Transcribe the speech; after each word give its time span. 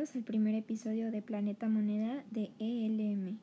Al 0.00 0.22
primer 0.22 0.54
episodio 0.54 1.10
de 1.10 1.20
Planeta 1.20 1.68
Moneda 1.68 2.24
de 2.30 2.50
ELM. 2.58 3.38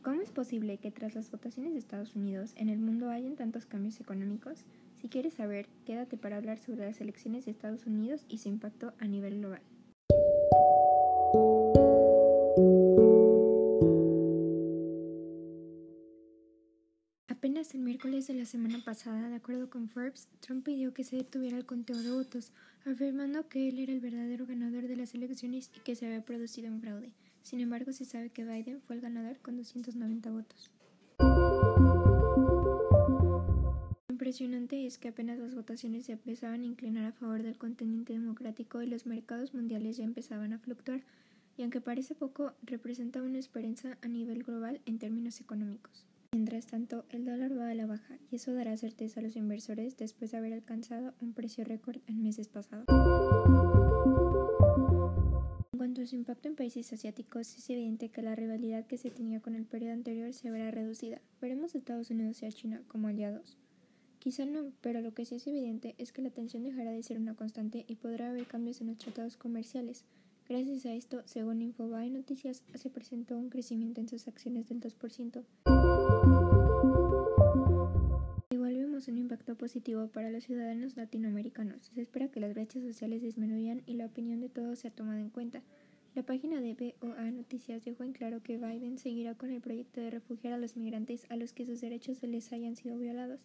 ¿Cómo 0.00 0.22
es 0.22 0.30
posible 0.30 0.78
que 0.78 0.90
tras 0.90 1.14
las 1.14 1.30
votaciones 1.30 1.74
de 1.74 1.78
Estados 1.78 2.16
Unidos 2.16 2.54
en 2.56 2.70
el 2.70 2.78
mundo 2.78 3.10
hayan 3.10 3.36
tantos 3.36 3.66
cambios 3.66 4.00
económicos? 4.00 4.64
Si 4.94 5.10
quieres 5.10 5.34
saber, 5.34 5.68
quédate 5.84 6.16
para 6.16 6.38
hablar 6.38 6.56
sobre 6.60 6.86
las 6.86 7.02
elecciones 7.02 7.44
de 7.44 7.50
Estados 7.50 7.84
Unidos 7.84 8.24
y 8.26 8.38
su 8.38 8.48
impacto 8.48 8.94
a 8.98 9.06
nivel 9.06 9.40
global. 9.40 9.60
Apenas 17.30 17.74
el 17.74 17.82
miércoles 17.82 18.26
de 18.26 18.32
la 18.32 18.46
semana 18.46 18.82
pasada, 18.82 19.28
de 19.28 19.36
acuerdo 19.36 19.68
con 19.68 19.90
Forbes, 19.90 20.28
Trump 20.40 20.64
pidió 20.64 20.94
que 20.94 21.04
se 21.04 21.16
detuviera 21.16 21.58
el 21.58 21.66
conteo 21.66 21.98
de 21.98 22.10
votos, 22.10 22.52
afirmando 22.86 23.46
que 23.50 23.68
él 23.68 23.78
era 23.78 23.92
el 23.92 24.00
verdadero 24.00 24.46
ganador 24.46 24.88
de 24.88 24.96
las 24.96 25.14
elecciones 25.14 25.70
y 25.76 25.80
que 25.80 25.94
se 25.94 26.06
había 26.06 26.24
producido 26.24 26.72
un 26.72 26.80
fraude. 26.80 27.12
Sin 27.42 27.60
embargo, 27.60 27.92
se 27.92 28.06
sabe 28.06 28.30
que 28.30 28.46
Biden 28.46 28.80
fue 28.80 28.96
el 28.96 29.02
ganador 29.02 29.38
con 29.40 29.58
290 29.58 30.30
votos. 30.30 30.70
Lo 34.08 34.14
impresionante 34.14 34.86
es 34.86 34.96
que 34.96 35.08
apenas 35.08 35.38
las 35.38 35.54
votaciones 35.54 36.06
se 36.06 36.12
empezaban 36.12 36.62
a 36.62 36.66
inclinar 36.66 37.04
a 37.04 37.12
favor 37.12 37.42
del 37.42 37.58
continente 37.58 38.14
democrático 38.14 38.80
y 38.80 38.86
los 38.86 39.04
mercados 39.04 39.52
mundiales 39.52 39.98
ya 39.98 40.04
empezaban 40.04 40.54
a 40.54 40.58
fluctuar, 40.58 41.02
y 41.58 41.62
aunque 41.62 41.82
parece 41.82 42.14
poco, 42.14 42.54
representa 42.62 43.22
una 43.22 43.38
esperanza 43.38 43.98
a 44.00 44.08
nivel 44.08 44.44
global 44.44 44.80
en 44.86 44.98
términos 44.98 45.40
económicos. 45.40 46.06
Mientras 46.32 46.66
tanto, 46.66 47.06
el 47.08 47.24
dólar 47.24 47.58
va 47.58 47.70
a 47.70 47.74
la 47.74 47.86
baja 47.86 48.18
y 48.30 48.36
eso 48.36 48.52
dará 48.52 48.76
certeza 48.76 49.20
a 49.20 49.22
los 49.22 49.34
inversores 49.34 49.96
después 49.96 50.30
de 50.30 50.36
haber 50.36 50.52
alcanzado 50.52 51.14
un 51.22 51.32
precio 51.32 51.64
récord 51.64 52.00
en 52.06 52.22
meses 52.22 52.48
pasados. 52.48 52.84
En 55.72 55.78
cuanto 55.78 56.02
a 56.02 56.06
su 56.06 56.16
impacto 56.16 56.48
en 56.48 56.54
países 56.54 56.92
asiáticos, 56.92 57.56
es 57.56 57.70
evidente 57.70 58.10
que 58.10 58.20
la 58.20 58.34
rivalidad 58.34 58.86
que 58.86 58.98
se 58.98 59.10
tenía 59.10 59.40
con 59.40 59.54
el 59.54 59.64
periodo 59.64 59.94
anterior 59.94 60.32
se 60.34 60.50
verá 60.50 60.70
reducida. 60.70 61.22
Veremos 61.40 61.74
a 61.74 61.78
Estados 61.78 62.10
Unidos 62.10 62.42
y 62.42 62.46
a 62.46 62.52
China 62.52 62.82
como 62.88 63.08
aliados. 63.08 63.56
Quizá 64.18 64.44
no, 64.44 64.72
pero 64.82 65.00
lo 65.00 65.14
que 65.14 65.24
sí 65.24 65.36
es 65.36 65.46
evidente 65.46 65.94
es 65.96 66.12
que 66.12 66.20
la 66.20 66.30
tensión 66.30 66.62
dejará 66.62 66.90
de 66.90 67.02
ser 67.02 67.18
una 67.18 67.36
constante 67.36 67.86
y 67.88 67.96
podrá 67.96 68.28
haber 68.28 68.46
cambios 68.46 68.82
en 68.82 68.88
los 68.88 68.98
tratados 68.98 69.38
comerciales. 69.38 70.04
Gracias 70.46 70.84
a 70.84 70.92
esto, 70.92 71.22
según 71.24 71.62
Infobae 71.62 72.10
Noticias, 72.10 72.62
se 72.74 72.90
presentó 72.90 73.38
un 73.38 73.48
crecimiento 73.48 74.00
en 74.00 74.08
sus 74.08 74.28
acciones 74.28 74.68
del 74.68 74.80
2%. 74.80 75.44
Igual 78.98 79.06
vemos 79.06 79.16
un 79.16 79.30
impacto 79.30 79.54
positivo 79.54 80.08
para 80.08 80.28
los 80.28 80.42
ciudadanos 80.42 80.96
latinoamericanos. 80.96 81.92
Se 81.94 82.00
espera 82.00 82.32
que 82.32 82.40
las 82.40 82.52
brechas 82.52 82.82
sociales 82.82 83.22
disminuyan 83.22 83.80
y 83.86 83.94
la 83.94 84.06
opinión 84.06 84.40
de 84.40 84.48
todos 84.48 84.80
sea 84.80 84.90
tomada 84.90 85.20
en 85.20 85.30
cuenta. 85.30 85.62
La 86.16 86.24
página 86.24 86.60
de 86.60 86.74
BOA 87.00 87.30
Noticias 87.30 87.84
dejó 87.84 88.02
en 88.02 88.12
claro 88.12 88.42
que 88.42 88.58
Biden 88.58 88.98
seguirá 88.98 89.36
con 89.36 89.52
el 89.52 89.60
proyecto 89.60 90.00
de 90.00 90.10
refugiar 90.10 90.52
a 90.52 90.58
los 90.58 90.76
migrantes 90.76 91.26
a 91.28 91.36
los 91.36 91.52
que 91.52 91.64
sus 91.64 91.80
derechos 91.80 92.18
se 92.18 92.26
les 92.26 92.52
hayan 92.52 92.74
sido 92.74 92.98
violados. 92.98 93.38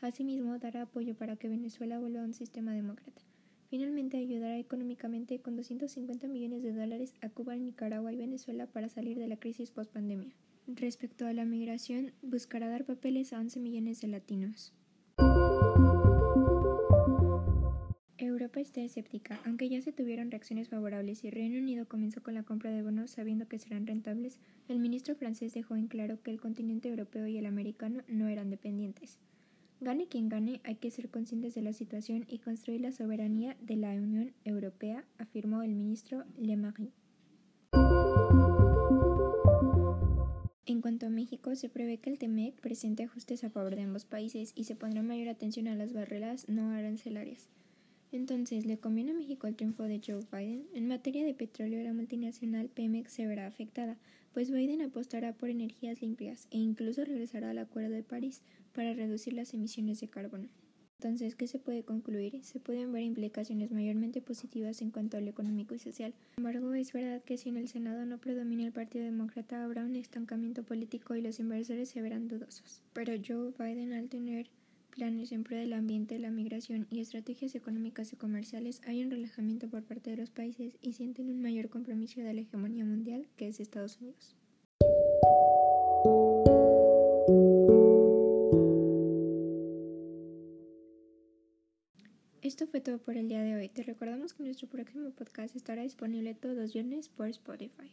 Asimismo, 0.00 0.56
dará 0.60 0.82
apoyo 0.82 1.16
para 1.16 1.34
que 1.34 1.48
Venezuela 1.48 1.98
vuelva 1.98 2.20
a 2.20 2.26
un 2.26 2.34
sistema 2.34 2.72
demócrata. 2.72 3.22
Finalmente, 3.70 4.18
ayudará 4.18 4.56
económicamente 4.56 5.40
con 5.40 5.56
250 5.56 6.28
millones 6.28 6.62
de 6.62 6.72
dólares 6.72 7.12
a 7.22 7.28
Cuba, 7.28 7.56
Nicaragua 7.56 8.12
y 8.12 8.16
Venezuela 8.18 8.68
para 8.68 8.88
salir 8.88 9.18
de 9.18 9.26
la 9.26 9.36
crisis 9.36 9.72
post-pandemia. 9.72 10.32
Respecto 10.68 11.26
a 11.26 11.32
la 11.32 11.44
migración, 11.44 12.12
buscará 12.22 12.68
dar 12.68 12.84
papeles 12.84 13.32
a 13.32 13.40
11 13.40 13.58
millones 13.58 14.00
de 14.00 14.06
latinos. 14.06 14.72
Europa 18.26 18.60
está 18.60 18.80
escéptica, 18.80 19.40
aunque 19.44 19.68
ya 19.68 19.80
se 19.82 19.92
tuvieron 19.92 20.30
reacciones 20.30 20.68
favorables 20.68 21.24
y 21.24 21.30
Reino 21.30 21.58
Unido 21.58 21.86
comenzó 21.86 22.22
con 22.22 22.34
la 22.34 22.42
compra 22.42 22.70
de 22.70 22.82
bonos 22.82 23.10
sabiendo 23.10 23.48
que 23.48 23.58
serán 23.58 23.86
rentables, 23.86 24.38
el 24.68 24.78
ministro 24.78 25.14
francés 25.14 25.54
dejó 25.54 25.76
en 25.76 25.88
claro 25.88 26.22
que 26.22 26.30
el 26.30 26.40
continente 26.40 26.88
europeo 26.88 27.26
y 27.26 27.36
el 27.36 27.46
americano 27.46 28.02
no 28.08 28.28
eran 28.28 28.50
dependientes. 28.50 29.18
Gane 29.80 30.06
quien 30.06 30.28
gane, 30.28 30.60
hay 30.62 30.76
que 30.76 30.92
ser 30.92 31.08
conscientes 31.08 31.54
de 31.54 31.62
la 31.62 31.72
situación 31.72 32.24
y 32.28 32.38
construir 32.38 32.80
la 32.80 32.92
soberanía 32.92 33.56
de 33.60 33.76
la 33.76 33.90
Unión 33.90 34.32
Europea, 34.44 35.04
afirmó 35.18 35.62
el 35.62 35.74
ministro 35.74 36.24
Le 36.38 36.56
Marie. 36.56 36.92
En 40.64 40.80
cuanto 40.80 41.06
a 41.06 41.10
México, 41.10 41.56
se 41.56 41.68
prevé 41.68 41.98
que 41.98 42.10
el 42.10 42.18
TEMEC 42.18 42.60
presente 42.60 43.02
ajustes 43.02 43.42
a 43.42 43.50
favor 43.50 43.74
de 43.74 43.82
ambos 43.82 44.04
países 44.04 44.52
y 44.54 44.64
se 44.64 44.76
pondrá 44.76 45.02
mayor 45.02 45.28
atención 45.28 45.66
a 45.66 45.74
las 45.74 45.92
barreras 45.92 46.48
no 46.48 46.70
arancelarias. 46.70 47.48
Entonces, 48.12 48.66
¿le 48.66 48.76
conviene 48.76 49.12
a 49.12 49.14
México 49.14 49.46
el 49.46 49.56
triunfo 49.56 49.84
de 49.84 50.00
Joe 50.06 50.20
Biden? 50.30 50.66
En 50.74 50.86
materia 50.86 51.24
de 51.24 51.32
petróleo, 51.32 51.82
la 51.82 51.94
multinacional 51.94 52.68
Pemex 52.68 53.10
se 53.10 53.26
verá 53.26 53.46
afectada, 53.46 53.96
pues 54.34 54.50
Biden 54.50 54.82
apostará 54.82 55.32
por 55.32 55.48
energías 55.48 56.02
limpias 56.02 56.46
e 56.50 56.58
incluso 56.58 57.06
regresará 57.06 57.50
al 57.50 57.58
Acuerdo 57.58 57.94
de 57.94 58.02
París 58.02 58.42
para 58.74 58.92
reducir 58.92 59.32
las 59.32 59.54
emisiones 59.54 60.00
de 60.00 60.08
carbono. 60.08 60.48
Entonces, 60.98 61.34
¿qué 61.34 61.46
se 61.46 61.58
puede 61.58 61.84
concluir? 61.84 62.44
Se 62.44 62.60
pueden 62.60 62.92
ver 62.92 63.02
implicaciones 63.02 63.72
mayormente 63.72 64.20
positivas 64.20 64.82
en 64.82 64.90
cuanto 64.90 65.16
a 65.16 65.20
lo 65.20 65.30
económico 65.30 65.74
y 65.74 65.78
social. 65.78 66.14
Sin 66.36 66.46
embargo, 66.46 66.74
es 66.74 66.92
verdad 66.92 67.24
que 67.24 67.38
si 67.38 67.48
en 67.48 67.56
el 67.56 67.68
Senado 67.68 68.04
no 68.04 68.18
predomina 68.18 68.66
el 68.66 68.72
Partido 68.72 69.06
Demócrata, 69.06 69.64
habrá 69.64 69.84
un 69.84 69.96
estancamiento 69.96 70.62
político 70.62 71.16
y 71.16 71.22
los 71.22 71.40
inversores 71.40 71.88
se 71.88 72.02
verán 72.02 72.28
dudosos. 72.28 72.82
Pero 72.92 73.14
Joe 73.26 73.52
Biden, 73.58 73.94
al 73.94 74.10
tener 74.10 74.48
planes 74.92 75.32
en 75.32 75.42
pro 75.42 75.56
del 75.56 75.72
ambiente, 75.72 76.18
la 76.18 76.30
migración 76.30 76.86
y 76.90 77.00
estrategias 77.00 77.54
económicas 77.54 78.12
y 78.12 78.16
comerciales, 78.16 78.80
hay 78.86 79.02
un 79.02 79.10
relajamiento 79.10 79.68
por 79.68 79.82
parte 79.82 80.10
de 80.10 80.18
los 80.18 80.30
países 80.30 80.76
y 80.80 80.92
sienten 80.92 81.30
un 81.30 81.40
mayor 81.40 81.68
compromiso 81.68 82.20
de 82.20 82.32
la 82.32 82.42
hegemonía 82.42 82.84
mundial, 82.84 83.26
que 83.36 83.48
es 83.48 83.58
Estados 83.58 83.98
Unidos. 84.00 84.36
Esto 92.42 92.66
fue 92.66 92.80
todo 92.80 92.98
por 92.98 93.16
el 93.16 93.28
día 93.28 93.42
de 93.42 93.56
hoy. 93.56 93.68
Te 93.68 93.82
recordamos 93.82 94.34
que 94.34 94.42
nuestro 94.42 94.68
próximo 94.68 95.10
podcast 95.10 95.56
estará 95.56 95.82
disponible 95.82 96.34
todos 96.34 96.56
los 96.56 96.72
viernes 96.72 97.08
por 97.08 97.28
Spotify. 97.28 97.90